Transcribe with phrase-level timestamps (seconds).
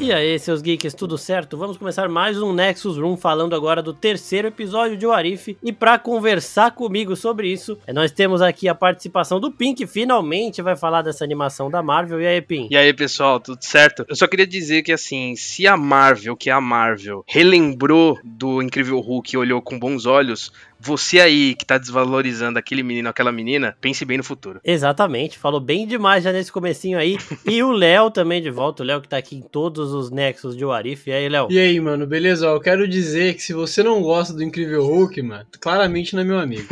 [0.00, 1.58] E aí, seus geeks, tudo certo?
[1.58, 5.58] Vamos começar mais um Nexus Room falando agora do terceiro episódio de Warif.
[5.62, 10.62] E para conversar comigo sobre isso, é, nós temos aqui a participação do Pink, finalmente
[10.62, 12.18] vai falar dessa animação da Marvel.
[12.18, 12.72] E aí, Pink?
[12.72, 14.06] E aí, pessoal, tudo certo?
[14.08, 18.62] Eu só queria dizer que assim, se a Marvel, que é a Marvel, relembrou do
[18.62, 20.50] Incrível Hulk e olhou com bons olhos,
[20.80, 24.60] você aí que tá desvalorizando aquele menino, aquela menina, pense bem no futuro.
[24.64, 27.18] Exatamente, falou bem demais já nesse comecinho aí.
[27.46, 30.56] e o Léo também de volta, o Léo que tá aqui em todos os nexos
[30.56, 31.08] de Warif.
[31.08, 31.48] E aí, Léo?
[31.50, 32.50] E aí, mano, beleza?
[32.50, 36.22] Ó, eu quero dizer que se você não gosta do Incrível Hulk, mano, claramente não
[36.22, 36.68] é meu amigo.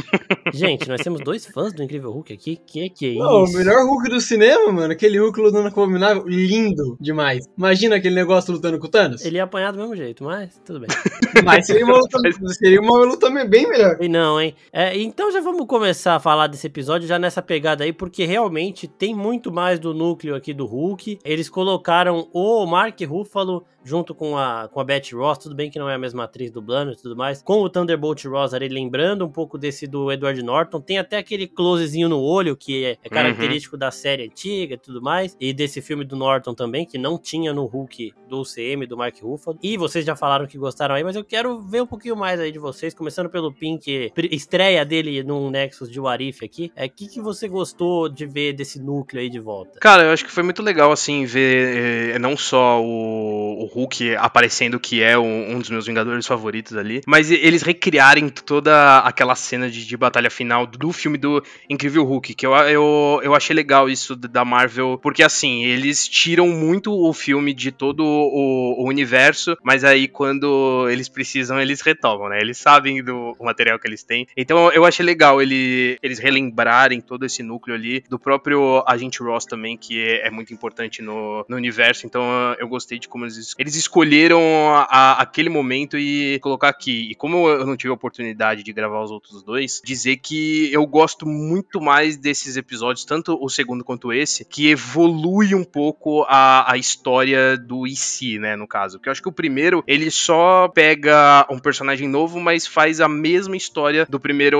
[0.52, 2.56] Gente, nós temos dois fãs do Incrível Hulk aqui.
[2.56, 3.18] Que que é isso?
[3.18, 7.46] Pô, o melhor Hulk do cinema, mano, aquele Hulk lutando com o Abominável, lindo demais.
[7.56, 9.24] Imagina aquele negócio lutando com o Thanos.
[9.24, 10.88] Ele ia apanhar do mesmo jeito, mas tudo bem.
[11.44, 12.18] Mas seria uma luta,
[12.52, 13.96] seria uma luta bem melhor.
[14.00, 14.54] E não, hein?
[14.72, 18.88] É, então já vamos começar a falar desse episódio já nessa pegada aí, porque realmente
[18.88, 21.18] tem muito mais do núcleo aqui do Hulk.
[21.24, 25.78] Eles colocaram o Mark Ruffalo junto com a, com a Betty Ross, tudo bem que
[25.78, 29.24] não é a mesma atriz dublando e tudo mais, com o Thunderbolt Ross ali, lembrando
[29.24, 33.08] um pouco desse do Edward Norton, tem até aquele closezinho no olho, que é, é
[33.08, 33.80] característico uhum.
[33.80, 37.52] da série antiga e tudo mais, e desse filme do Norton também, que não tinha
[37.52, 41.16] no Hulk do UCM, do Mark Ruffalo, e vocês já falaram que gostaram aí, mas
[41.16, 45.50] eu quero ver um pouquinho mais aí de vocês, começando pelo Pink, estreia dele no
[45.50, 49.28] Nexus de Warif aqui, é, o que, que você gostou de ver desse núcleo aí
[49.28, 49.78] de volta?
[49.80, 54.16] Cara, eu acho que foi muito legal, assim, ver é, não só o, o Hulk
[54.16, 59.34] aparecendo, que é um, um, dos meus Vingadores favoritos ali, mas eles recriarem toda aquela
[59.34, 63.54] cena de, de, batalha final do filme do Incrível Hulk, que eu, eu, eu achei
[63.54, 68.88] legal isso da Marvel, porque assim, eles tiram muito o filme de todo o, o
[68.88, 72.40] universo, mas aí quando eles precisam, eles retomam, né?
[72.40, 74.26] Eles sabem do material que eles têm.
[74.36, 79.44] Então eu achei legal ele, eles relembrarem todo esse núcleo ali, do próprio Agente Ross
[79.44, 82.22] também, que é, é muito importante no, no universo, então
[82.58, 84.40] eu gostei de como eles, eles escolheram
[84.74, 87.08] a, aquele momento e colocar aqui.
[87.10, 90.86] E como eu não tive a oportunidade de gravar os outros dois, dizer que eu
[90.86, 96.72] gosto muito mais desses episódios, tanto o segundo quanto esse, que evolui um pouco a,
[96.72, 98.98] a história do IC, né, no caso.
[98.98, 103.08] Porque eu acho que o primeiro, ele só pega um personagem novo, mas faz a
[103.08, 104.58] mesma história do primeiro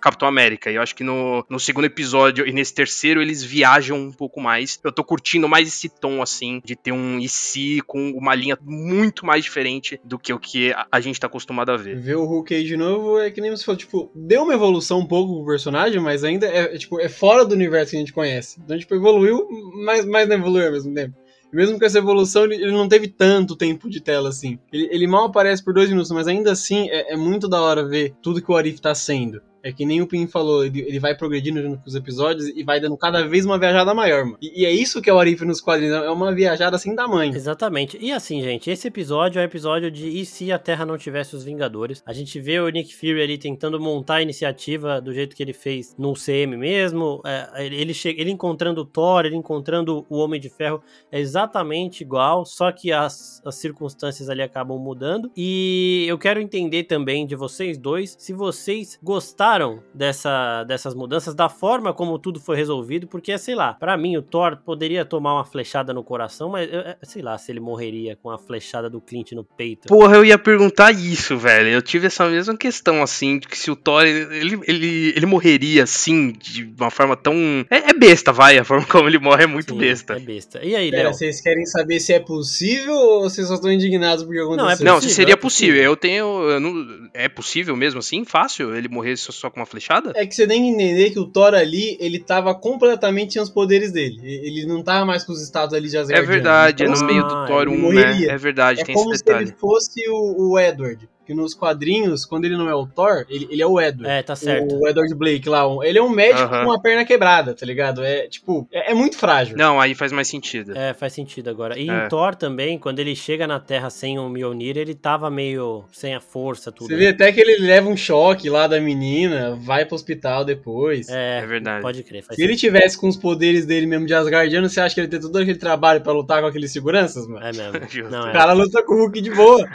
[0.00, 0.70] Capitão América.
[0.70, 4.40] E eu acho que no, no segundo episódio e nesse terceiro, eles viajam um pouco
[4.40, 4.78] mais.
[4.82, 9.24] Eu tô curtindo mais esse tom, assim, de ter um IC com uma linha muito
[9.24, 11.98] mais diferente do que o que a gente tá acostumado a ver.
[12.00, 14.87] Ver o Hulk aí de novo é que nem você falou, tipo, deu uma evolução
[14.96, 18.00] um pouco pro personagem, mas ainda é, é, tipo, é fora do universo que a
[18.00, 18.60] gente conhece.
[18.64, 19.46] Então, tipo, evoluiu,
[19.84, 21.14] mas, mas não evoluiu ao mesmo tempo.
[21.52, 24.58] E mesmo com essa evolução, ele, ele, não teve tanto tempo de tela assim.
[24.72, 27.86] Ele, ele mal aparece por dois minutos, mas ainda assim é, é, muito da hora
[27.86, 29.40] ver tudo que o Arif tá sendo.
[29.68, 32.62] É que nem o Pin falou, ele, ele vai progredindo junto com os episódios e
[32.62, 34.38] vai dando cada vez uma viajada maior, mano.
[34.40, 37.06] E, e é isso que é o Arif nos quadrinhos, é uma viajada assim da
[37.06, 37.28] mãe.
[37.28, 37.98] Exatamente.
[38.00, 41.36] E assim, gente, esse episódio é o episódio de e se a Terra não tivesse
[41.36, 42.02] os Vingadores?
[42.06, 45.52] A gente vê o Nick Fury ali tentando montar a iniciativa do jeito que ele
[45.52, 50.48] fez no CM mesmo, é, ele, ele encontrando o Thor, ele encontrando o Homem de
[50.48, 55.30] Ferro, é exatamente igual, só que as, as circunstâncias ali acabam mudando.
[55.36, 61.34] E eu quero entender também de vocês dois, se vocês gostaram gostaram dessa, dessas mudanças,
[61.34, 65.34] da forma como tudo foi resolvido, porque, sei lá, para mim o Thor poderia tomar
[65.34, 69.00] uma flechada no coração, mas eu, sei lá se ele morreria com a flechada do
[69.00, 69.88] Clint no peito.
[69.88, 71.68] Porra, eu ia perguntar isso, velho.
[71.68, 75.82] Eu tive essa mesma questão, assim, de que se o Thor, ele, ele, ele morreria,
[75.82, 77.34] assim, de uma forma tão...
[77.70, 80.14] É, é besta, vai, a forma como ele morre é muito Sim, besta.
[80.14, 80.64] É besta.
[80.64, 81.12] E aí, Léo?
[81.12, 84.64] Vocês querem saber se é possível ou vocês só estão indignados porque aconteceu?
[84.64, 85.74] Não, é possível, não se seria é possível.
[85.74, 85.90] possível.
[85.90, 86.48] Eu tenho...
[86.48, 90.12] Eu não, é possível mesmo, assim, fácil ele morrer só com uma flechada?
[90.14, 93.50] É que você tem que entender que o Thor ali, ele tava completamente sem os
[93.50, 94.20] poderes dele.
[94.22, 96.22] Ele não tava mais com os estados ali de Asgard.
[96.22, 98.24] É verdade, então, é no meio do Thor 1, né?
[98.26, 99.48] É verdade, é tem esse detalhe.
[99.48, 102.74] É como se ele fosse o, o Edward que nos quadrinhos, quando ele não é
[102.74, 104.10] o Thor, ele, ele é o Edward.
[104.10, 104.80] É, tá certo.
[104.80, 105.62] O Edward Blake lá.
[105.82, 108.02] Ele é um médico com uma perna quebrada, tá ligado?
[108.02, 109.54] É, tipo, é, é, muito frágil.
[109.54, 110.72] Não, aí faz mais sentido.
[110.74, 111.78] É, faz sentido agora.
[111.78, 112.06] E é.
[112.06, 116.14] em Thor também, quando ele chega na Terra sem o Mjolnir, ele tava meio sem
[116.14, 116.88] a força, tudo.
[116.88, 121.10] Você vê até que ele leva um choque lá da menina, vai pro hospital depois.
[121.10, 121.82] É, é verdade.
[121.82, 122.22] Pode crer.
[122.22, 122.44] Se sentido.
[122.46, 125.36] ele tivesse com os poderes dele mesmo de Asgardiano, você acha que ele tem todo
[125.36, 127.44] aquele trabalho pra lutar com aqueles seguranças, mano?
[127.44, 127.78] É mesmo.
[128.08, 129.68] Não, o cara luta com o Hulk de boa.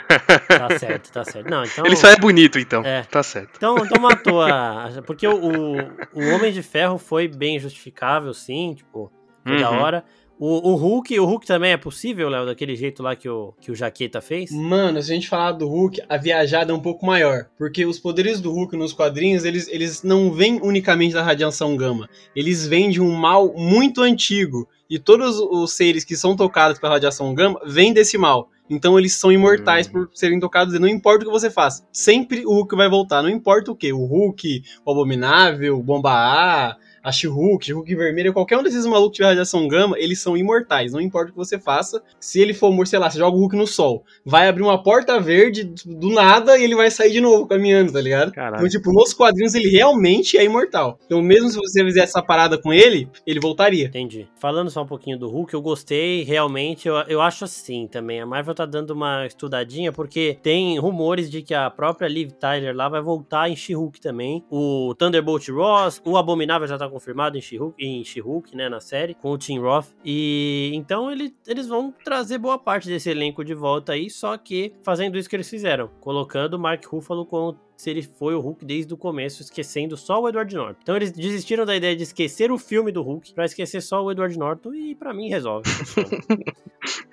[0.48, 1.43] tá certo, tá certo.
[1.48, 1.84] Não, então...
[1.86, 2.82] Ele só é bonito, então.
[2.84, 3.02] É.
[3.02, 3.52] Tá certo.
[3.56, 4.90] Então, então matou a.
[5.06, 9.10] Porque o, o, Homem de Ferro foi bem justificável, sim, tipo,
[9.42, 9.60] foi uhum.
[9.60, 10.04] da hora.
[10.38, 13.70] O, o Hulk, o Hulk também é possível, Léo, daquele jeito lá que o, que
[13.70, 14.50] o Jaqueta fez?
[14.50, 17.46] Mano, se a gente falar do Hulk, a viajada é um pouco maior.
[17.56, 22.08] Porque os poderes do Hulk nos quadrinhos, eles, eles não vêm unicamente da radiação gama.
[22.34, 24.68] Eles vêm de um mal muito antigo.
[24.90, 28.50] E todos os seres que são tocados pela radiação gama vêm desse mal.
[28.74, 29.92] Então eles são imortais hum.
[29.92, 31.86] por serem tocados e não importa o que você faça.
[31.92, 33.92] Sempre o Hulk vai voltar, não importa o que.
[33.92, 39.10] O Hulk, o Abominável, o Bomba A, a She-Hulk, She-Hulk vermelha, qualquer um desses malucos
[39.10, 42.02] que tiver radiação gama, eles são imortais, não importa o que você faça.
[42.18, 45.20] Se ele for, sei lá, você joga o Hulk no sol, vai abrir uma porta
[45.20, 48.32] verde do nada e ele vai sair de novo caminhando, tá ligado?
[48.32, 48.56] Caralho.
[48.56, 50.98] Então, tipo, nos quadrinhos ele realmente é imortal.
[51.04, 53.86] Então, mesmo se você fizesse essa parada com ele, ele voltaria.
[53.86, 54.26] Entendi.
[54.40, 58.20] Falando só um pouquinho do Hulk, eu gostei, realmente, eu, eu acho assim também.
[58.20, 62.74] A Marvel tá dando uma estudadinha, porque tem rumores de que a própria Liv Tyler
[62.74, 64.42] lá vai voltar em She-Hulk também.
[64.50, 69.14] O Thunderbolt Ross, o Abominável já tá confirmado em She-Hulk, em She-Hulk, né, na série,
[69.14, 69.88] com o Tim Roth.
[70.04, 74.72] E então ele, eles vão trazer boa parte desse elenco de volta aí, só que
[74.82, 78.64] fazendo isso que eles fizeram, colocando o Mark Ruffalo como se ele foi o Hulk
[78.64, 80.78] desde o começo, esquecendo só o Edward Norton.
[80.82, 84.10] Então eles desistiram da ideia de esquecer o filme do Hulk para esquecer só o
[84.10, 85.68] Edward Norton e para mim resolve.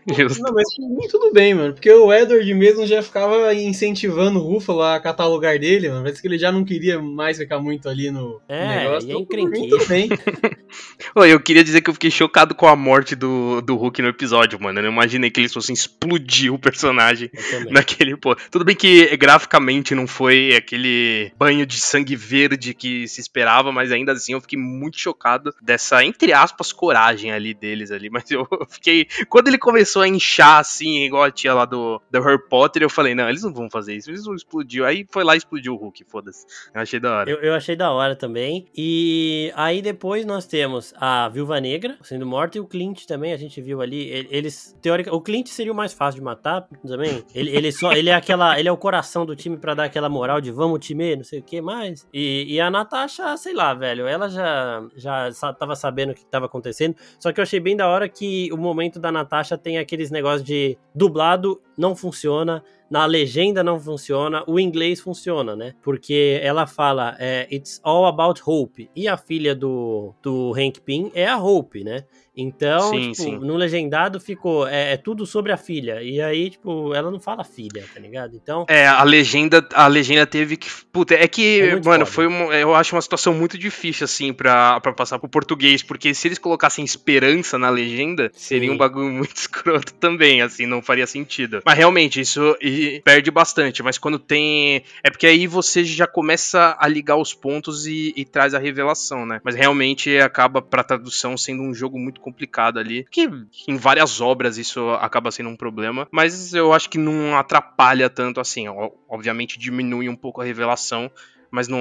[0.05, 0.67] Não, mas
[1.09, 5.33] tudo bem, mano, porque o Edward mesmo já ficava incentivando o Ruffalo a catar o
[5.33, 8.83] lugar dele, mano, parece que ele já não queria mais ficar muito ali no, é,
[8.83, 9.11] negócio.
[9.11, 10.09] É, tudo bem.
[11.29, 14.59] eu queria dizer que eu fiquei chocado com a morte do, do Hulk no episódio,
[14.59, 14.79] mano.
[14.79, 17.29] Eu não imaginei que eles fossem explodir o personagem
[17.69, 18.35] naquele, pô.
[18.49, 23.91] Tudo bem que graficamente não foi aquele banho de sangue verde que se esperava, mas
[23.91, 28.09] ainda assim eu fiquei muito chocado dessa, entre aspas, coragem ali deles ali.
[28.09, 29.07] Mas eu fiquei.
[29.29, 32.89] Quando ele começou a inchar assim, igual a tia lá do, do Harry Potter, eu
[32.89, 34.83] falei, não, eles não vão fazer isso, eles vão explodir.
[34.83, 36.45] Aí foi lá e explodiu o Hulk, foda-se.
[36.73, 37.29] Eu achei da hora.
[37.29, 38.67] Eu, eu, achei da hora também.
[38.75, 43.37] E aí depois nós temos a Viúva Negra sendo morta e o Clint também, a
[43.37, 44.27] gente viu ali.
[44.29, 47.23] Eles, teórica, o Clint seria o mais fácil de matar também.
[47.33, 50.09] Ele, ele só, ele é aquela, ele é o coração do time para dar aquela
[50.09, 52.07] moral de vamos time, não sei o que mais.
[52.13, 56.47] E, e, a Natasha, sei lá, velho, ela já, já tava sabendo o que tava
[56.47, 56.95] acontecendo.
[57.19, 60.43] Só que eu achei bem da hora que o momento da Natasha tem aqueles negócios
[60.43, 65.73] de dublado não funciona, na legenda não funciona, o inglês funciona, né?
[65.81, 68.89] Porque ela fala é, It's all about Hope.
[68.93, 72.03] E a filha do, do Hank Pym é a Hope, né?
[72.35, 73.39] Então, sim, tipo, sim.
[73.39, 76.01] no legendado ficou, é, é, tudo sobre a filha.
[76.01, 78.35] E aí, tipo, ela não fala filha, tá ligado?
[78.35, 78.65] Então.
[78.69, 80.69] É, a legenda, a legenda teve que.
[80.93, 84.79] Puta, é que, é mano, foi uma, eu acho uma situação muito difícil, assim, pra,
[84.79, 85.83] pra passar pro português.
[85.83, 88.75] Porque se eles colocassem esperança na legenda, seria sim.
[88.75, 91.61] um bagulho muito escroto também, assim, não faria sentido.
[91.65, 92.55] Mas realmente, isso
[93.03, 93.83] perde bastante.
[93.83, 94.83] Mas quando tem.
[95.03, 99.25] É porque aí você já começa a ligar os pontos e, e traz a revelação,
[99.25, 99.39] né?
[99.43, 103.05] Mas realmente acaba pra tradução sendo um jogo muito complicado ali.
[103.09, 103.29] Que
[103.67, 108.39] em várias obras isso acaba sendo um problema, mas eu acho que não atrapalha tanto
[108.39, 108.65] assim.
[109.09, 111.11] Obviamente diminui um pouco a revelação,
[111.51, 111.79] mas não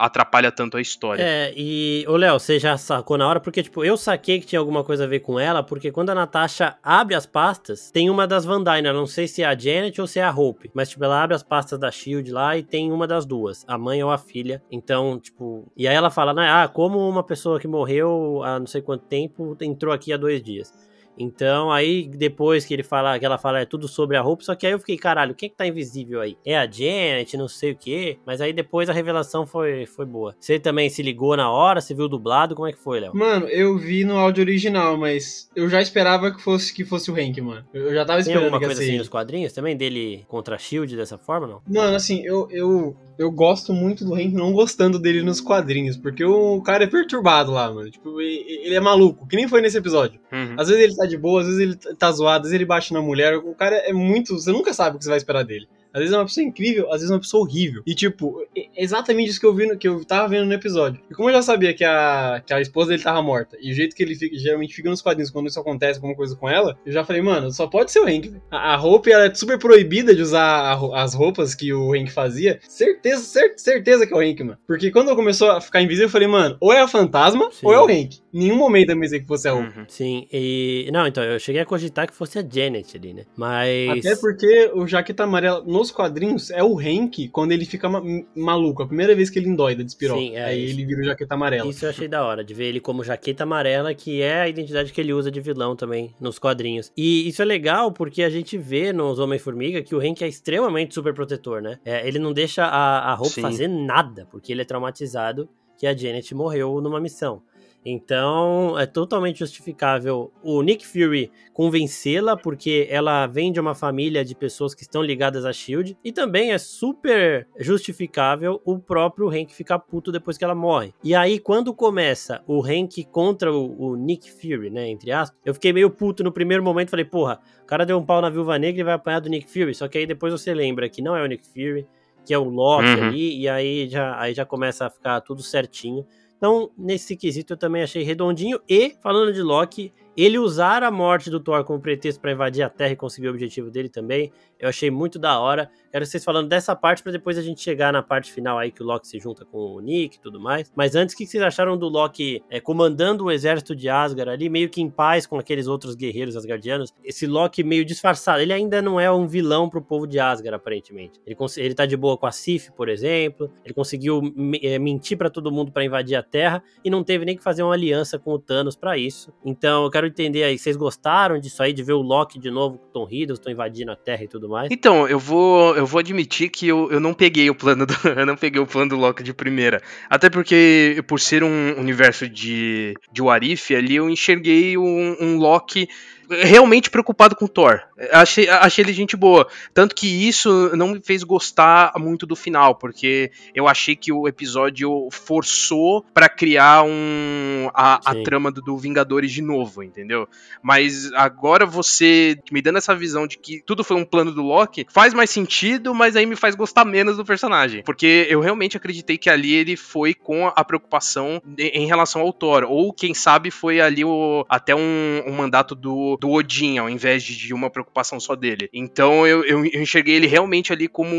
[0.00, 1.22] atrapalha tanto a história.
[1.22, 3.38] É, e, ô Léo, você já sacou na hora?
[3.38, 6.14] Porque, tipo, eu saquei que tinha alguma coisa a ver com ela, porque quando a
[6.14, 9.56] Natasha abre as pastas, tem uma das Van Dyne, eu não sei se é a
[9.56, 12.56] Janet ou se é a Hope, mas, tipo, ela abre as pastas da SHIELD lá
[12.56, 16.10] e tem uma das duas, a mãe ou a filha, então, tipo, e aí ela
[16.10, 20.12] fala, né, ah, como uma pessoa que morreu há não sei quanto tempo entrou aqui
[20.12, 20.72] há dois dias.
[21.20, 24.54] Então, aí depois que ele fala, que ela fala é tudo sobre a roupa, só
[24.54, 26.36] que aí eu fiquei, caralho, o que é que tá invisível aí?
[26.44, 30.34] É a Janet, não sei o que, mas aí depois a revelação foi, foi boa.
[30.40, 33.14] Você também se ligou na hora, você viu dublado, como é que foi, Léo?
[33.14, 37.14] Mano, eu vi no áudio original, mas eu já esperava que fosse que fosse o
[37.14, 37.64] Hank, mano.
[37.74, 40.96] Eu já tava esperando Tem alguma coisa assim nos quadrinhos também dele contra a Shield
[40.96, 41.62] dessa forma, não?
[41.68, 46.24] Mano, assim, eu, eu eu gosto muito do Hank não gostando dele nos quadrinhos, porque
[46.24, 47.90] o cara é perturbado lá, mano.
[47.90, 50.18] Tipo, ele é maluco, que nem foi nesse episódio.
[50.32, 50.56] Uhum.
[50.58, 52.94] Às vezes ele tá de boa, às vezes ele tá zoado, às vezes ele bate
[52.94, 53.36] na mulher.
[53.36, 54.38] O cara é muito.
[54.38, 55.68] Você nunca sabe o que você vai esperar dele.
[55.92, 57.82] Às vezes é uma pessoa incrível, às vezes é uma pessoa horrível.
[57.86, 61.00] E, tipo, é exatamente isso que eu vi no, que eu tava vendo no episódio.
[61.10, 63.74] E como eu já sabia que a, que a esposa dele tava morta, e o
[63.74, 66.78] jeito que ele fica, geralmente fica nos quadrinhos quando isso acontece, alguma coisa com ela,
[66.84, 68.34] eu já falei, mano, só pode ser o Hank.
[68.50, 72.10] A, a Hope, ela é super proibida de usar a, as roupas que o Hank
[72.10, 72.60] fazia.
[72.68, 74.58] Certeza, cer certeza que é o Hank, mano.
[74.66, 77.66] Porque quando começou a ficar invisível, eu falei, mano, ou é a fantasma, Sim.
[77.66, 78.20] ou é o Hank.
[78.32, 79.78] Em nenhum momento eu pensei que fosse a Hope.
[79.78, 79.84] Uhum.
[79.88, 80.88] Sim, e.
[80.92, 83.24] Não, então, eu cheguei a cogitar que fosse a Janet ali, né?
[83.36, 84.06] Mas.
[84.06, 88.02] Até porque o Jaqueta Amarela nos quadrinhos é o Hank quando ele fica ma
[88.36, 88.82] maluco.
[88.82, 89.92] A primeira vez que ele endoida de.
[89.92, 90.74] Sim, é Aí isso.
[90.74, 91.68] ele vira o Jaqueta Amarela.
[91.68, 94.92] Isso eu achei da hora, de ver ele como Jaqueta Amarela, que é a identidade
[94.92, 96.92] que ele usa de vilão também nos quadrinhos.
[96.96, 100.94] E isso é legal porque a gente vê nos Homem-Formiga que o Hank é extremamente
[100.94, 101.78] super protetor, né?
[101.84, 103.40] É, ele não deixa a, a Sim.
[103.40, 107.42] fazer nada, porque ele é traumatizado que a Janet morreu numa missão.
[107.84, 114.34] Então é totalmente justificável o Nick Fury convencê-la, porque ela vem de uma família de
[114.34, 119.78] pessoas que estão ligadas a Shield, e também é super justificável o próprio Hank ficar
[119.78, 120.94] puto depois que ela morre.
[121.02, 124.88] E aí, quando começa o Hank contra o, o Nick Fury, né?
[124.88, 128.04] Entre aspas, eu fiquei meio puto no primeiro momento, falei, porra, o cara deu um
[128.04, 129.74] pau na viúva negra e vai apanhar do Nick Fury.
[129.74, 131.86] Só que aí depois você lembra que não é o Nick Fury,
[132.24, 133.08] que é o Loki uhum.
[133.08, 136.06] ali, e aí já, aí já começa a ficar tudo certinho.
[136.40, 138.58] Então, nesse quesito eu também achei redondinho.
[138.66, 139.92] E, falando de Loki,
[140.24, 143.30] ele usar a morte do Thor como pretexto para invadir a Terra e conseguir o
[143.30, 145.70] objetivo dele também, eu achei muito da hora.
[145.90, 148.82] Quero vocês falando dessa parte para depois a gente chegar na parte final aí que
[148.82, 150.70] o Loki se junta com o Nick e tudo mais.
[150.76, 154.48] Mas antes, o que vocês acharam do Loki é, comandando o exército de Asgard ali,
[154.48, 156.92] meio que em paz com aqueles outros guerreiros asgardianos?
[157.02, 161.18] Esse Loki meio disfarçado, ele ainda não é um vilão pro povo de Asgard, aparentemente.
[161.26, 164.20] Ele, ele tá de boa com a Sif, por exemplo, ele conseguiu
[164.62, 167.62] é, mentir para todo mundo para invadir a Terra e não teve nem que fazer
[167.62, 169.32] uma aliança com o Thanos para isso.
[169.44, 172.78] Então, eu quero entender aí, vocês gostaram disso aí, de ver o Loki de novo
[172.78, 174.68] com Tom Hiddleston invadindo a Terra e tudo mais?
[174.70, 178.26] Então, eu vou, eu vou admitir que eu, eu não peguei o plano do, eu
[178.26, 179.80] não peguei o plano do Loki de primeira.
[180.08, 185.88] Até porque, por ser um universo de, de Warif, ali eu enxerguei um, um Loki
[186.30, 187.80] realmente preocupado com o Thor.
[188.12, 189.46] Achei, achei ele gente boa.
[189.74, 194.26] Tanto que isso não me fez gostar muito do final, porque eu achei que o
[194.28, 200.28] episódio forçou para criar um a, a trama do, do, Vingadores de novo, entendeu?
[200.62, 204.86] Mas agora você me dando essa visão de que tudo foi um plano do Loki,
[204.88, 207.82] faz mais sentido, mas aí me faz gostar menos do personagem.
[207.82, 212.64] Porque eu realmente acreditei que ali ele foi com a preocupação em relação ao Thor.
[212.64, 217.24] Ou quem sabe foi ali o, até um, um mandato do, do Odin, ao invés
[217.24, 218.68] de uma preocupação só dele.
[218.72, 221.14] Então eu, eu enxerguei ele realmente ali como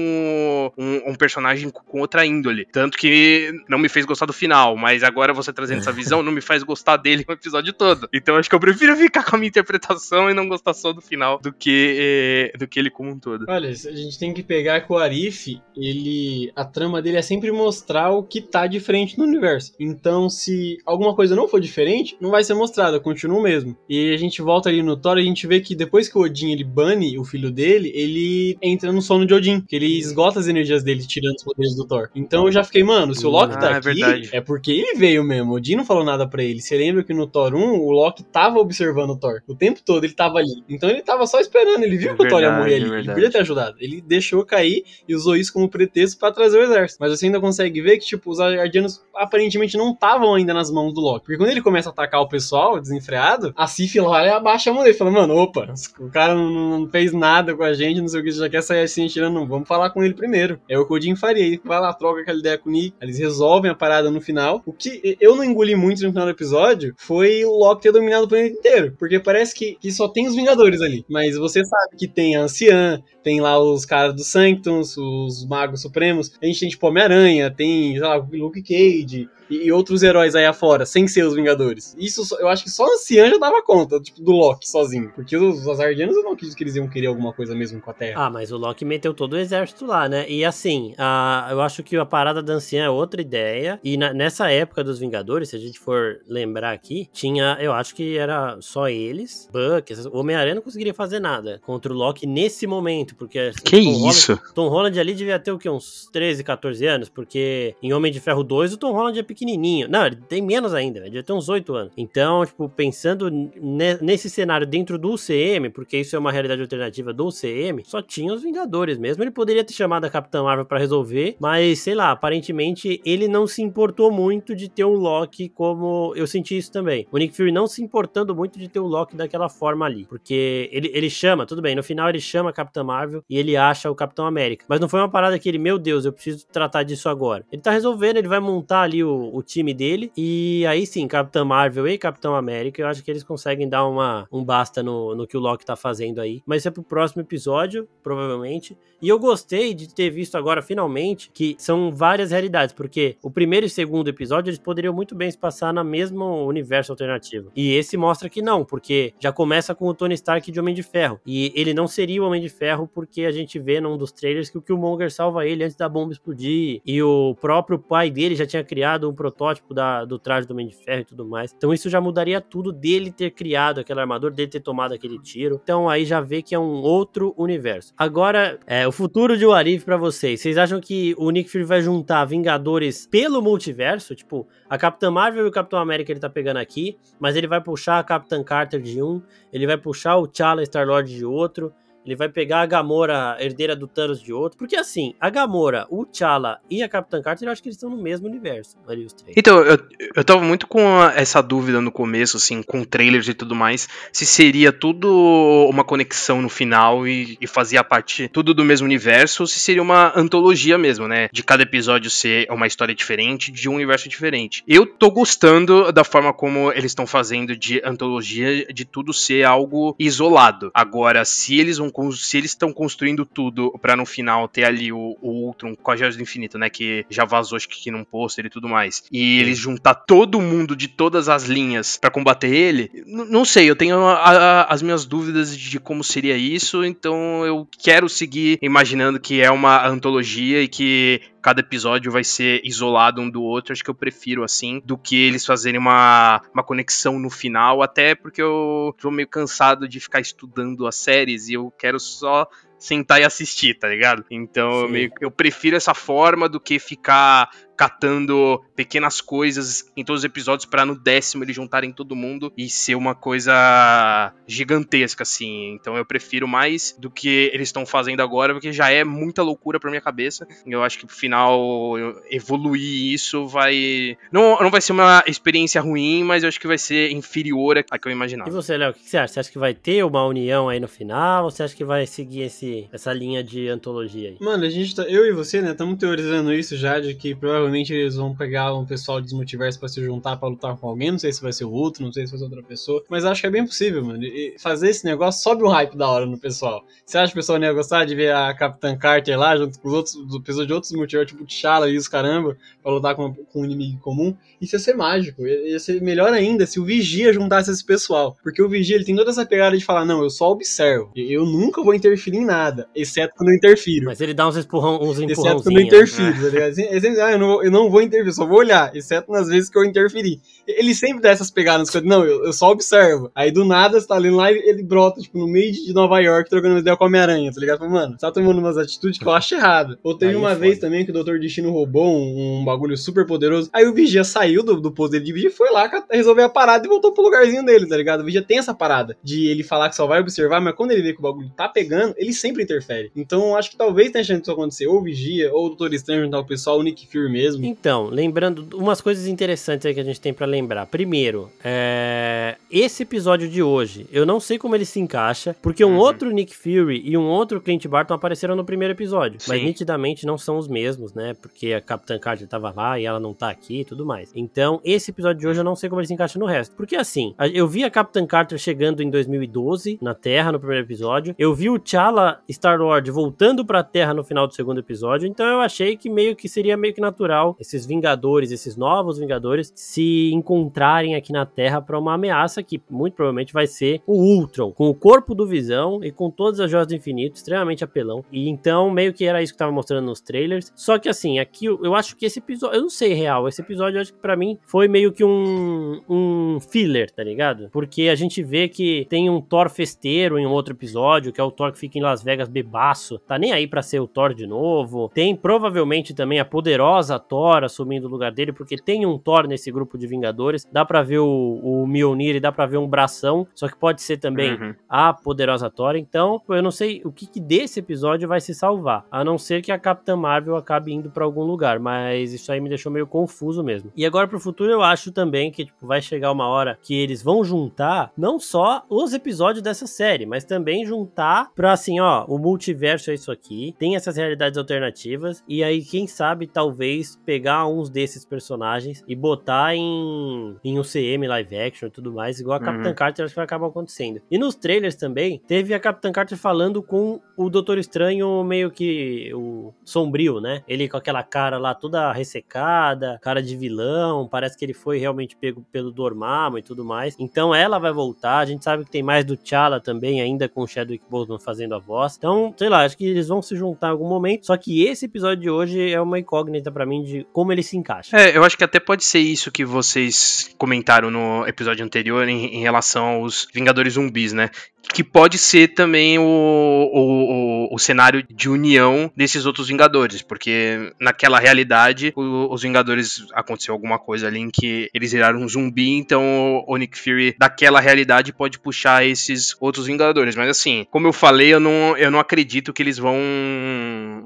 [0.78, 2.68] um, um, personagem com outra índole.
[2.72, 6.32] Tanto que não me fez gostar do final, mas agora você trazendo essa visão não
[6.32, 8.08] me faz gostar dele o episódio todo.
[8.14, 11.02] Então acho que eu prefiro ficar com a minha interpretação e não gostar só do
[11.02, 13.46] final do que, eh, do que ele como um todo.
[13.50, 16.52] Olha, a gente tem que pegar que o Arif, ele.
[16.56, 19.74] A trama dele é sempre mostrar o que tá diferente no universo.
[19.80, 23.76] Então, se alguma coisa não for diferente, não vai ser mostrada, continua o mesmo.
[23.90, 26.22] E a gente volta ali no no Thor, a gente vê que depois que o
[26.22, 30.40] Odin ele bane o filho dele, ele entra no sono de Odin, que ele esgota
[30.40, 32.10] as energias dele tirando os poderes do Thor.
[32.14, 34.72] Então eu já fiquei, mano, se o Loki tá ah, é aqui, é, é, porque
[34.72, 35.52] ele veio mesmo.
[35.52, 36.62] O Odin não falou nada para ele.
[36.62, 39.42] Você lembra que no Thor 1, o Loki tava observando o Thor.
[39.48, 40.64] O tempo todo ele tava ali.
[40.68, 42.94] Então ele tava só esperando, ele viu é que o Thor ia morrer ali.
[42.94, 43.78] É ele podia ter ajudado.
[43.80, 46.98] Ele deixou cair e usou isso como pretexto para trazer o exército.
[47.00, 50.94] Mas você ainda consegue ver que, tipo, os Ardianos aparentemente não estavam ainda nas mãos
[50.94, 51.26] do Loki.
[51.26, 54.98] Porque quando ele começa a atacar o pessoal desenfreado, a Sif lá abaixa a dele,
[54.98, 58.32] fala, mano, opa, o cara não, fez nada com a gente, não sei o que,
[58.32, 60.60] já quer sair assim tirando, não, vamos falar com ele primeiro.
[60.68, 62.96] É o que o Odin faria, ele vai lá, troca aquela ideia com o Nick,
[63.02, 64.62] eles resolvem a parada no final.
[64.66, 68.26] O que eu não engoli muito no final do episódio foi o Loki ter dominado
[68.26, 71.96] o planeta inteiro, porque parece que, que só tem os Vingadores ali, mas você sabe
[71.98, 76.60] que tem a Anciã, tem lá os caras do Sanctums, os Magos Supremos, a gente
[76.60, 81.26] tem tipo Homem-Aranha, tem, sei lá, Luke Cage, e, outros heróis aí afora, sem ser
[81.26, 81.96] os Vingadores.
[81.98, 85.12] Isso eu acho que só a Anciã já dava conta, tipo, do Loki sozinho.
[85.14, 87.94] Porque os Asgardianos eu não acredito que eles iam querer alguma coisa mesmo com a
[87.94, 88.26] Terra.
[88.26, 90.26] Ah, mas o Loki meteu todo o exército lá, né?
[90.30, 93.80] E assim, a, eu acho que a parada da Anciã é outra ideia.
[93.84, 97.94] E na, nessa época dos Vingadores, se a gente for lembrar aqui, tinha, eu acho
[97.94, 102.66] que era só eles, Buck, o Homem-Aranha não conseguiria fazer nada contra o Loki nesse
[102.66, 103.40] momento, porque...
[103.40, 104.34] Assim, que Tom isso?
[104.34, 105.70] Holland, Tom Holland ali devia ter o quê?
[105.70, 109.41] Uns 13, 14 anos, porque em Homem de Ferro 2 o Tom Holland é pequeno
[109.42, 109.88] pequenininho.
[109.90, 111.94] Não, ele tem menos ainda, ele já tem uns 8 anos.
[111.98, 117.28] Então, tipo, pensando nesse cenário dentro do UCM, porque isso é uma realidade alternativa do
[117.28, 119.24] UCM, só tinha os Vingadores mesmo.
[119.24, 123.48] Ele poderia ter chamado a Capitã Marvel para resolver, mas sei lá, aparentemente ele não
[123.48, 127.08] se importou muito de ter um Loki como eu senti isso também.
[127.12, 130.70] O Nick Fury não se importando muito de ter o Loki daquela forma ali, porque
[130.72, 133.90] ele, ele chama, tudo bem, no final ele chama a Capitã Marvel e ele acha
[133.90, 136.84] o Capitão América, mas não foi uma parada que ele, meu Deus, eu preciso tratar
[136.84, 137.46] disso agora.
[137.52, 140.12] Ele tá resolvendo, ele vai montar ali o, o time dele.
[140.16, 144.28] E aí sim, Capitão Marvel e Capitão América, eu acho que eles conseguem dar uma,
[144.32, 146.42] um basta no, no que o Loki tá fazendo aí.
[146.46, 148.78] Mas isso é pro próximo episódio, provavelmente.
[149.02, 153.66] E eu gostei de ter visto agora, finalmente, que são várias realidades, porque o primeiro
[153.66, 157.52] e segundo episódio eles poderiam muito bem se passar no mesmo universo alternativo.
[157.56, 160.84] E esse mostra que não, porque já começa com o Tony Stark de Homem de
[160.84, 161.20] Ferro.
[161.26, 164.52] E ele não seria o Homem de Ferro porque a gente vê num dos trailers
[164.52, 166.82] que o Killmonger salva ele antes da bomba explodir.
[166.86, 170.68] E o próprio pai dele já tinha criado um protótipo da, do traje do Homem
[170.68, 171.54] de Ferro e tudo mais.
[171.56, 175.60] Então isso já mudaria tudo dele ter criado aquele armador, dele ter tomado aquele tiro.
[175.64, 177.94] Então aí já vê que é um outro universo.
[177.96, 180.42] Agora, é, o futuro de Warif para vocês.
[180.42, 184.16] Vocês acham que o Nick Fury vai juntar Vingadores pelo multiverso?
[184.16, 187.62] Tipo, a Capitã Marvel e o Capitão América ele tá pegando aqui, mas ele vai
[187.62, 189.22] puxar a Capitã Carter de um,
[189.54, 191.72] ele vai puxar o T'Challa Star-Lord de outro,
[192.06, 194.58] ele vai pegar a Gamora, herdeira do Thanos de outro.
[194.58, 197.90] Porque assim, a Gamora, o T'Challa e a Capitã Carter, eu acho que eles estão
[197.90, 199.36] no mesmo universo, ali os três.
[199.38, 199.78] Então, eu,
[200.16, 200.82] eu tava muito com
[201.16, 206.42] essa dúvida no começo, assim, com trailers e tudo mais, se seria tudo uma conexão
[206.42, 210.78] no final e, e fazia parte tudo do mesmo universo, ou se seria uma antologia
[210.78, 211.30] mesmo, né?
[211.32, 214.64] De cada episódio ser uma história diferente, de um universo diferente.
[214.68, 219.96] Eu tô gostando da forma como eles estão fazendo de antologia, de tudo ser algo
[220.00, 220.72] isolado.
[220.74, 225.18] Agora, se eles vão se eles estão construindo tudo para no final ter ali o,
[225.22, 226.70] o Ultron com a Joias do Infinito, né?
[226.70, 229.04] Que já vazou acho que num pôster e tudo mais.
[229.12, 232.92] E eles juntar todo mundo de todas as linhas para combater ele.
[233.06, 237.68] Não sei, eu tenho a, a, as minhas dúvidas de como seria isso, então eu
[237.80, 243.30] quero seguir imaginando que é uma antologia e que cada episódio vai ser isolado um
[243.30, 243.74] do outro.
[243.74, 248.16] Acho que eu prefiro assim do que eles fazerem uma, uma conexão no final, até
[248.16, 253.22] porque eu tô meio cansado de ficar estudando as séries e eu quero só sentar
[253.22, 254.26] e assistir, tá ligado?
[254.30, 260.22] Então eu, meio, eu prefiro essa forma do que ficar catando pequenas coisas em todos
[260.22, 265.74] os episódios para no décimo eles juntarem todo mundo e ser uma coisa gigantesca, assim.
[265.74, 269.80] Então eu prefiro mais do que eles estão fazendo agora, porque já é muita loucura
[269.80, 270.48] pra minha cabeça.
[270.66, 271.98] Eu acho que no final
[272.30, 274.18] evoluir isso vai.
[274.32, 277.98] Não, não vai ser uma experiência ruim, mas eu acho que vai ser inferior à
[277.98, 278.50] que eu imaginava.
[278.50, 279.34] E você, Léo, o que você acha?
[279.34, 281.46] Você acha que vai ter uma união aí no final?
[281.46, 284.38] Ou você acha que vai seguir esse, essa linha de antologia aí?
[284.40, 285.04] Mano, a gente tá.
[285.04, 288.74] Eu e você, né, estamos teorizando isso já, de que provavelmente provavelmente eles vão pegar
[288.74, 291.12] um pessoal de multiverso pra se juntar para lutar com alguém.
[291.12, 293.04] Não sei se vai ser o outro, não sei se vai ser outra pessoa.
[293.08, 294.24] Mas acho que é bem possível, mano.
[294.24, 296.84] E fazer esse negócio sobe um hype da hora no pessoal.
[297.06, 299.80] Você acha que o pessoal não ia gostar de ver a Capitã Carter lá, junto
[299.80, 303.34] com os outros, pessoas de outros multiversos, tipo T'Challa e os caramba, pra lutar com,
[303.34, 304.36] com um inimigo comum?
[304.60, 305.46] Isso ia ser mágico.
[305.46, 308.38] Ia ser melhor ainda se o Vigia juntasse esse pessoal.
[308.42, 311.12] Porque o Vigia, ele tem toda essa pegada de falar, não, eu só observo.
[311.16, 314.06] Eu nunca vou interferir em nada, exceto quando eu interfiro.
[314.06, 315.30] Mas ele dá uns empurrão, uns empurrões.
[315.32, 316.42] Exceto quando eu interfiro, né?
[316.42, 316.70] tá ligado?
[316.72, 319.70] Assim, ah, eu, não vou, eu não vou intervir, só vou olhar, exceto nas vezes
[319.70, 320.40] que eu interferi.
[320.68, 323.32] Ele sempre dá essas pegadas, não, eu, eu, só observo.
[323.36, 326.20] Aí do nada, você tá lendo lá e ele brota, tipo, no meio de Nova
[326.20, 327.90] York, trocando ideia com a Homem-Aranha, tá ligado?
[327.90, 329.98] Mano, você tá tomando umas atitudes que eu acho errado.
[330.04, 331.40] Ou teve aí uma é vez também que o Dr.
[331.40, 333.70] Destino roubou um, um, bagulho super poderoso.
[333.74, 336.50] Aí o Vigia saiu do, do posto dele de Vigia e foi lá resolver a
[336.50, 338.22] parada e voltou pro lugarzinho dele, tá ligado?
[338.22, 341.02] O Vigia tem essa parada de ele falar que só vai observar, mas quando ele
[341.02, 343.12] vê que o bagulho tá pegando, ele sempre interfere.
[343.16, 344.88] Então acho que talvez tenha chance disso acontecer.
[344.88, 345.94] Ou o Vigia, ou o Dr.
[345.94, 347.41] Strange juntar o pessoal, o Nick Fury mesmo.
[347.68, 350.86] Então, lembrando umas coisas interessantes aí que a gente tem para lembrar.
[350.86, 352.58] Primeiro, é...
[352.72, 355.98] esse episódio de hoje, eu não sei como ele se encaixa, porque um uhum.
[355.98, 359.52] outro Nick Fury e um outro Clint Barton apareceram no primeiro episódio, Sim.
[359.52, 361.34] mas nitidamente não são os mesmos, né?
[361.34, 364.32] Porque a Capitã Carter tava lá e ela não tá aqui e tudo mais.
[364.36, 366.76] Então, esse episódio de hoje eu não sei como ele se encaixa no resto.
[366.76, 371.36] Porque assim, eu vi a Capitã Carter chegando em 2012 na Terra no primeiro episódio.
[371.38, 375.60] Eu vi o T'Challa Star-Lord voltando pra Terra no final do segundo episódio, então eu
[375.60, 381.16] achei que meio que seria meio que natural esses Vingadores, esses novos Vingadores se encontrarem
[381.16, 384.96] aqui na Terra para uma ameaça que muito provavelmente vai ser o Ultron, com o
[384.96, 388.24] corpo do Visão e com todas as joias do infinito, extremamente apelão.
[388.32, 390.72] E então meio que era isso que tava mostrando nos trailers.
[390.76, 393.98] Só que assim, aqui eu acho que esse episódio, eu não sei real, esse episódio
[393.98, 397.70] eu acho que para mim foi meio que um um filler, tá ligado?
[397.72, 401.44] Porque a gente vê que tem um Thor festeiro em um outro episódio, que é
[401.44, 404.34] o Thor que fica em Las Vegas bebaço, tá nem aí para ser o Thor
[404.34, 405.10] de novo.
[405.14, 409.72] Tem provavelmente também a poderosa Thor assumindo o lugar dele, porque tem um Thor nesse
[409.72, 410.68] grupo de Vingadores.
[410.72, 414.02] Dá para ver o, o Mjolnir e dá para ver um bração, só que pode
[414.02, 414.76] ser também uhum.
[414.88, 415.96] a poderosa Thor.
[415.96, 419.62] Então, eu não sei o que, que, desse episódio vai se salvar, a não ser
[419.62, 423.08] que a Capitã Marvel acabe indo para algum lugar, mas isso aí me deixou meio
[423.08, 423.92] confuso mesmo.
[423.96, 427.22] E agora pro futuro eu acho também que tipo, vai chegar uma hora que eles
[427.22, 432.38] vão juntar não só os episódios dessa série, mas também juntar pra assim, ó, o
[432.38, 437.90] multiverso é isso aqui, tem essas realidades alternativas e aí quem sabe talvez pegar uns
[437.90, 442.60] desses personagens e botar em, em um CM live action e tudo mais, igual a
[442.60, 444.22] Capitã Carter, acho que vai acabar acontecendo.
[444.30, 449.32] E nos trailers também, teve a Capitã Carter falando com o Doutor Estranho meio que
[449.34, 450.64] o sombrio, né?
[450.68, 455.36] Ele com aquela cara lá toda ressecada, cara de vilão, parece que ele foi realmente
[455.36, 457.16] pego pelo Dormammu e tudo mais.
[457.20, 460.62] Então ela vai voltar, a gente sabe que tem mais do T'Challa também, ainda com
[460.62, 462.16] o Chadwick Boseman fazendo a voz.
[462.18, 465.06] Então, sei lá, acho que eles vão se juntar em algum momento, só que esse
[465.06, 468.16] episódio de hoje é uma incógnita para mim de como ele se encaixa.
[468.18, 472.58] É, eu acho que até pode ser isso que vocês comentaram no episódio anterior em,
[472.58, 474.50] em relação aos Vingadores Zumbis, né?
[474.94, 481.40] que pode ser também o, o, o, cenário de união desses outros Vingadores, porque naquela
[481.40, 486.64] realidade o, os Vingadores aconteceu alguma coisa ali em que eles viraram um zumbi, então
[486.68, 490.36] o Nick Fury daquela realidade pode puxar esses outros Vingadores.
[490.36, 493.18] Mas assim, como eu falei, eu não, eu não acredito que eles vão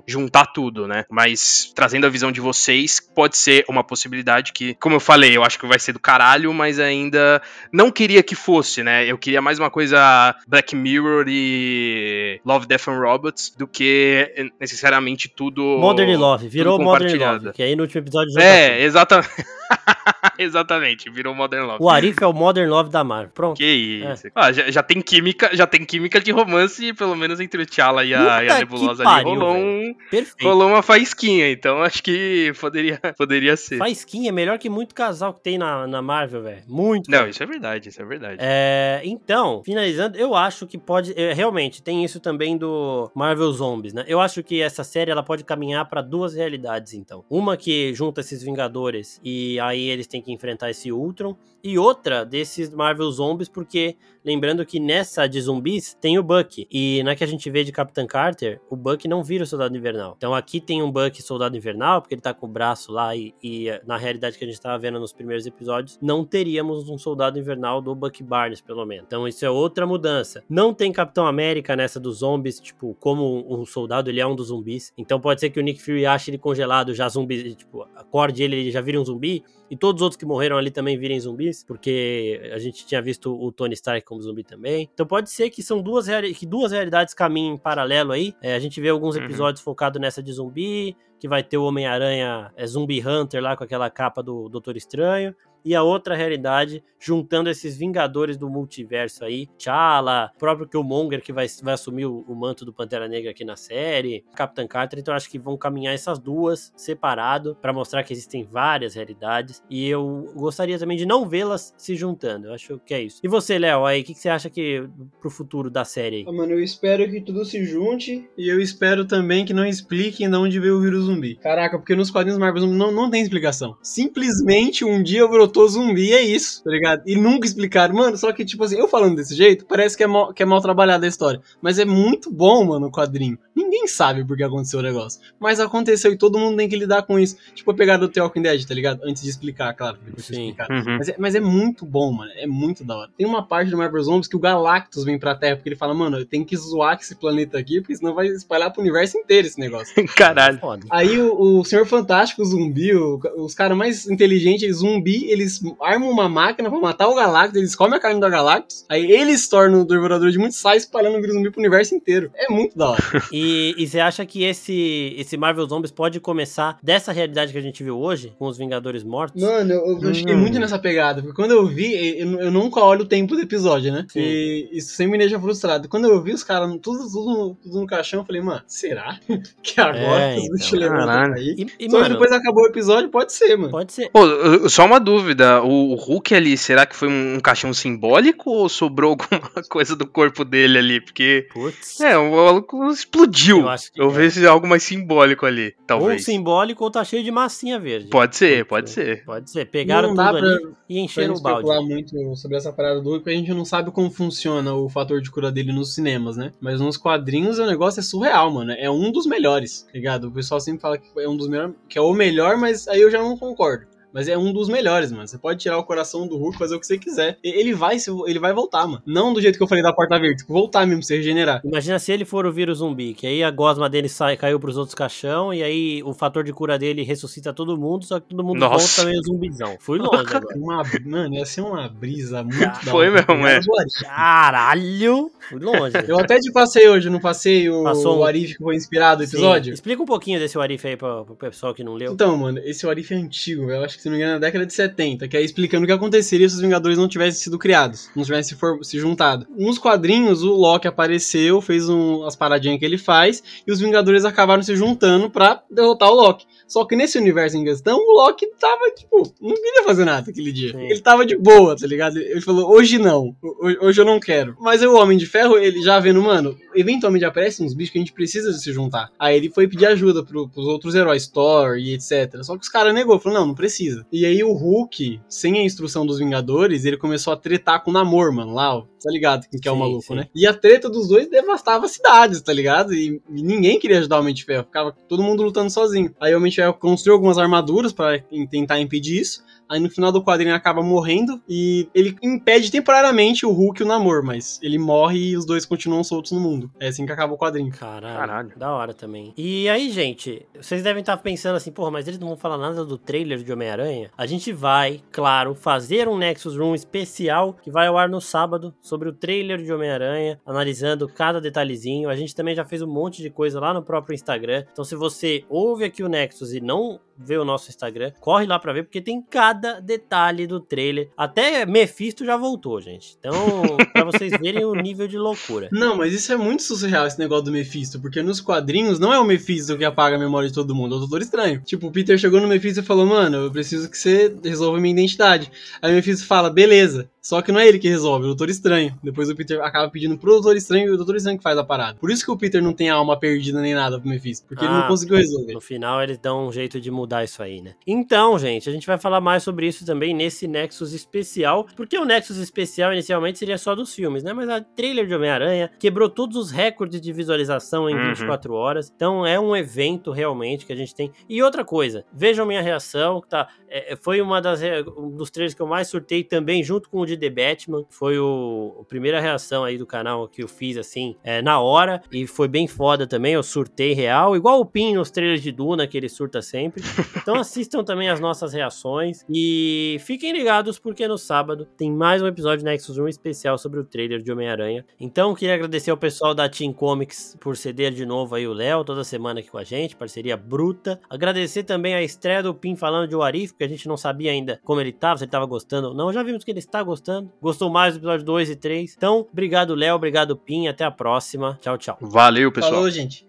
[0.07, 1.05] juntar tudo, né?
[1.09, 5.43] Mas trazendo a visão de vocês, pode ser uma possibilidade que, como eu falei, eu
[5.43, 7.41] acho que vai ser do caralho, mas ainda
[7.71, 9.06] não queria que fosse, né?
[9.06, 15.30] Eu queria mais uma coisa Black Mirror e Love, Death and Robots do que necessariamente
[15.30, 15.62] tudo.
[15.80, 19.30] Modern Love, virou Modern Love, que aí no último episódio É, exatamente.
[20.39, 21.84] Exatamente, virou Modern Love.
[21.84, 23.32] O Arif é o Modern Love da Marvel.
[23.34, 23.58] Pronto.
[23.58, 24.28] Que isso.
[24.28, 24.32] É.
[24.36, 28.04] Ah, já, já, tem química, já tem química de romance, pelo menos entre o T'Challa
[28.04, 29.39] e a, e a Nebulosa pariu, ali.
[29.39, 29.95] Rolou, um,
[30.41, 33.78] rolou uma faísquinha, então acho que poderia, poderia ser.
[33.78, 36.63] Faísquinha é melhor que muito casal que tem na, na Marvel, velho.
[36.67, 37.10] Muito.
[37.10, 38.38] Não, isso é verdade, isso é verdade.
[38.39, 41.13] É, então, finalizando, eu acho que pode.
[41.19, 44.06] É, realmente, tem isso também do Marvel Zombies, né?
[44.08, 47.24] Eu acho que essa série ela pode caminhar para duas realidades, então.
[47.30, 52.23] Uma que junta esses Vingadores e aí eles têm que enfrentar esse Ultron, e outra
[52.23, 57.23] desses Marvel Zombies, porque lembrando que nessa de zumbis tem o Buck, e na que
[57.23, 60.13] a gente vê de Capitã Carter, o Buck não vira o Soldado Invernal.
[60.17, 63.33] Então aqui tem um Buck Soldado Invernal, porque ele tá com o braço lá, e,
[63.43, 67.39] e na realidade que a gente tava vendo nos primeiros episódios, não teríamos um Soldado
[67.39, 69.05] Invernal do Buck Barnes, pelo menos.
[69.07, 70.43] Então isso é outra mudança.
[70.47, 74.47] Não tem Capitão América nessa dos zombies, tipo, como um soldado, ele é um dos
[74.47, 74.93] zumbis.
[74.97, 78.55] Então pode ser que o Nick Fury ache ele congelado, já zumbi, tipo, acorde ele,
[78.55, 81.63] ele já vira um zumbi, e todos os outros que morreram ali também virem zumbis,
[81.63, 84.89] porque a gente tinha visto o Tony Stark como zumbi também.
[84.93, 88.34] Então pode ser que são duas, que duas realidades caminhem em paralelo aí.
[88.41, 89.23] É, a gente vê alguns uhum.
[89.23, 89.65] episódios uhum.
[89.65, 93.89] focados nessa de zumbi, que vai ter o Homem-Aranha é, Zumbi Hunter lá com aquela
[93.89, 100.32] capa do Doutor Estranho e a outra realidade, juntando esses Vingadores do multiverso aí, T'Challa,
[100.38, 104.23] próprio Killmonger que vai, vai assumir o, o, manto do Pantera Negra aqui na série,
[104.36, 108.93] Capitã Carter, então acho que vão caminhar essas duas separado para mostrar que existem várias
[108.93, 113.19] realidades e eu gostaria também de não vê-las se juntando, eu acho que é isso.
[113.23, 114.88] E você, Léo, aí, o que, que, você acha que
[115.19, 116.25] pro futuro da série?
[116.28, 120.30] Ah, mano, eu espero que tudo se junte e eu espero também que não expliquem
[120.30, 121.36] de onde veio o vírus zumbi.
[121.36, 123.78] Caraca, porque nos quadrinhos Marvel não, não tem explicação.
[123.82, 127.03] Simplesmente um dia brotou botou zumbi, é isso, tá ligado?
[127.05, 130.07] E nunca explicaram, mano, só que, tipo assim, eu falando desse jeito, parece que é
[130.07, 131.41] mal, que é mal trabalhada a história.
[131.61, 133.39] Mas é muito bom, mano, o quadrinho.
[133.55, 135.21] Ninguém sabe por que aconteceu o negócio.
[135.39, 137.37] Mas aconteceu e todo mundo tem que lidar com isso.
[137.53, 139.01] Tipo a pegada do The Walking Dead, tá ligado?
[139.03, 139.97] Antes de explicar, claro.
[140.17, 140.49] Sim.
[140.49, 140.69] Explicar.
[140.69, 140.97] Uhum.
[140.97, 142.31] Mas, é, mas, é, muito bom, mano.
[142.35, 143.11] É muito da hora.
[143.17, 145.93] Tem uma parte do Marvel Zombies que o Galactus vem pra Terra, porque ele fala,
[145.93, 149.47] mano, eu tenho que zoar esse planeta aqui, porque senão vai espalhar pro universo inteiro
[149.47, 149.93] esse negócio.
[150.15, 150.59] Caralho.
[150.89, 155.62] Aí o, o Senhor Fantástico, o zumbi, o, os caras mais inteligentes, zumbi, eles eles
[155.79, 159.47] armam uma máquina pra matar o Galactus, eles comem a carne do Galactus, aí eles
[159.47, 162.31] tornam o Devorador de Muitos Sais espalhando o vírus zumbi pro universo inteiro.
[162.36, 163.03] É muito da hora.
[163.31, 167.62] e, e você acha que esse, esse Marvel Zombies pode começar dessa realidade que a
[167.62, 169.41] gente viu hoje, com os Vingadores mortos?
[169.41, 170.39] Mano, eu, eu fiquei hum.
[170.39, 173.91] muito nessa pegada, porque quando eu vi, eu, eu nunca olho o tempo do episódio,
[173.91, 174.05] né?
[174.10, 174.19] Sim.
[174.19, 175.88] E isso sempre me deixa frustrado.
[175.88, 179.19] Quando eu vi os caras tudo, tudo, tudo no caixão, eu falei, mano, será?
[179.62, 180.79] que agora é, então.
[180.79, 181.55] levantam aí?
[181.58, 183.71] E, e, Só mano, depois acabou o episódio, pode ser, mano.
[183.71, 184.10] Pode ser.
[184.10, 184.21] Pô,
[184.69, 188.50] só uma dúvida dúvida, o, o, Hulk ali, será que foi um, um, caixão simbólico
[188.50, 191.02] ou sobrou alguma coisa do corpo dele ali?
[191.02, 191.48] Porque.
[191.54, 192.00] Putz.
[192.00, 193.60] É, o maluco explodiu.
[193.60, 194.13] Eu, acho que eu é.
[194.13, 196.13] vejo algo mais simbólico ali, talvez.
[196.13, 198.10] Ou simbólico ou tá cheio de massinha verde.
[198.10, 199.24] Pode ser, pode, ser.
[199.26, 199.65] Pode ser.
[199.65, 201.67] Pegaram não tudo ali e encheram o balde.
[201.67, 204.89] Não muito sobre essa parada do Hulk, porque a gente não sabe como funciona o
[204.89, 206.52] fator de cura dele nos cinemas, né?
[206.60, 208.71] Mas nos quadrinhos o negócio é surreal, mano.
[208.71, 210.28] É um dos melhores, tá ligado?
[210.28, 213.02] O pessoal sempre fala que é um dos melhores, que é o melhor, mas aí
[213.02, 215.28] eu já não concordo mas é um dos melhores, mano.
[215.28, 217.38] Você pode tirar o coração do Hulk, fazer o que você quiser.
[217.43, 219.04] Ele vai, ele vai voltar, mano.
[219.06, 221.60] Não do jeito que eu falei da porta verde, tipo, voltar mesmo, se regenerar.
[221.65, 224.78] Imagina se ele for o vírus zumbi, que aí a gosma dele sai, caiu pros
[224.78, 228.41] outros caixão, e aí o fator de cura dele ressuscita todo mundo, só que todo
[228.41, 229.01] mundo Nossa.
[229.01, 229.75] volta meio zumbizão.
[229.82, 230.58] Fui longe agora.
[230.58, 233.60] Uma, mano, ia ser uma brisa muito ah, da Foi mesmo, é.
[234.01, 235.30] Caralho!
[235.49, 235.93] Fui longe.
[236.08, 238.19] eu até te passei hoje, não passei o, Passou.
[238.19, 239.73] o Arif que foi inspirado no episódio?
[239.73, 242.13] Explica um pouquinho desse Arif aí pro, pro pessoal que não leu.
[242.13, 243.80] Então, mano, esse Arif é antigo, velho.
[243.80, 245.87] Eu acho que se não me engano, na década de 70, que é explicando o
[245.87, 249.47] que aconteceria se os Vingadores não tivessem sido criados, não tivessem se, se juntado.
[249.57, 254.23] Nos quadrinhos, o Loki apareceu, fez um, as paradinhas que ele faz, e os Vingadores
[254.23, 256.45] acabaram se juntando para derrotar o Loki.
[256.67, 260.51] Só que nesse universo em questão, o Loki tava, tipo, não queria fazer nada aquele
[260.51, 260.71] dia.
[260.71, 260.85] Sim.
[260.85, 262.19] Ele tava de boa, tá ligado?
[262.19, 263.35] Ele falou, hoje não,
[263.81, 264.55] hoje eu não quero.
[264.59, 268.01] Mas o Homem de Ferro, ele já vendo, mano, eventualmente aparecem uns bichos que a
[268.01, 269.09] gente precisa de se juntar.
[269.17, 272.43] Aí ele foi pedir ajuda pro, pros outros heróis, Thor e etc.
[272.43, 273.94] Só que os caras negou, falou, não, não precisa.
[274.12, 277.93] E aí o Hulk, sem a instrução dos Vingadores, ele começou a tretar com o
[277.93, 279.47] Namor, mano, lá, ó, tá ligado?
[279.47, 280.15] Quem que é o maluco, sim.
[280.15, 280.27] né?
[280.33, 282.91] E a treta dos dois devastava cidades, tá ligado?
[282.91, 286.13] E, e ninguém queria ajudar o Homem de Ferro, ficava todo mundo lutando sozinho.
[286.19, 289.43] Aí o Homem de Ferro construiu algumas armaduras para tentar impedir isso.
[289.69, 293.87] Aí no final do quadrinho acaba morrendo e ele impede temporariamente o Hulk e o
[293.87, 296.69] Namor, mas ele morre e os dois continuam soltos no mundo.
[296.79, 297.71] É assim que acaba o quadrinho.
[297.71, 298.51] Caralho, Caralho.
[298.55, 299.33] da hora também.
[299.35, 302.85] E aí, gente, vocês devem estar pensando assim, porra, mas eles não vão falar nada
[302.85, 304.11] do trailer de Homem-Aranha?
[304.15, 308.73] A gente vai, claro, fazer um Nexus Room especial que vai ao ar no sábado
[308.79, 312.10] sobre o trailer de Homem-Aranha, analisando cada detalhezinho.
[312.10, 314.63] A gente também já fez um monte de coisa lá no próprio Instagram.
[314.71, 318.60] Então, se você ouve aqui o Nexus e não vê o nosso Instagram, corre lá
[318.60, 321.10] para ver, porque tem cada detalhe do trailer.
[321.15, 323.15] Até Mephisto já voltou, gente.
[323.19, 323.34] Então,
[323.93, 325.69] para vocês verem o nível de loucura.
[325.71, 329.19] Não, mas isso é muito surreal, esse negócio do Mephisto, porque nos quadrinhos não é
[329.19, 331.62] o Mephisto que apaga a memória de todo mundo, é o Doutor Estranho.
[331.62, 334.93] Tipo, o Peter chegou no Mephisto e falou, mano, eu preciso que você resolva minha
[334.93, 335.51] identidade.
[335.81, 337.10] Aí o Mephisto fala, beleza.
[337.21, 338.85] Só que não é ele que resolve, é o Doutor Estranho.
[339.04, 341.63] Depois o Peter acaba pedindo pro Doutor Estranho e o Doutor Estranho que faz a
[341.63, 341.98] parada.
[342.00, 344.67] Por isso que o Peter não tem alma perdida nem nada pro Mephisto, porque ah,
[344.67, 345.54] ele não ah, conseguiu resolver.
[345.54, 347.76] No final eles dão um jeito de mudar isso aí, né?
[347.86, 352.06] Então, gente, a gente vai falar mais sobre isso também nesse Nexus especial, porque o
[352.06, 354.34] Nexus especial inicialmente seria só dos filmes, né?
[354.34, 358.10] Mas a trailer de Homem-Aranha quebrou todos os recordes de visualização em uhum.
[358.10, 358.91] 24 horas.
[358.95, 361.12] Então é um evento realmente que a gente tem.
[361.28, 363.48] E outra coisa, vejam minha reação, tá?
[363.67, 364.62] É, foi uma das
[364.98, 368.17] um dos trailers que eu mais surtei também, junto com o de The Batman foi
[368.17, 372.28] o, a primeira reação aí do canal que eu fiz assim, é, na hora, e
[372.28, 375.97] foi bem foda também, eu surtei real, igual o Pin nos trailers de Duna, que
[375.97, 376.84] ele surta sempre.
[377.25, 382.28] Então assistam também as nossas reações e fiquem ligados porque no sábado tem mais um
[382.28, 384.86] episódio de Nexus 1 especial sobre o trailer de Homem-Aranha.
[384.99, 388.84] Então queria agradecer ao pessoal da Team Comics por ceder de novo aí o Léo,
[388.84, 390.99] toda semana aqui com a gente, parceria bruta.
[391.10, 394.60] Agradecer também a estreia do Pin falando de Warif, porque a gente não sabia ainda
[394.63, 396.13] como ele tava, se ele tava gostando ou não.
[396.13, 397.32] Já vimos que ele está gostando.
[397.41, 398.95] Gostou mais do episódio 2 e 3.
[398.97, 399.95] Então, obrigado, Léo.
[399.95, 400.67] Obrigado, Pim.
[400.67, 401.57] Até a próxima.
[401.61, 401.97] Tchau, tchau.
[402.01, 402.73] Valeu, pessoal.
[402.73, 403.23] Falou, gente.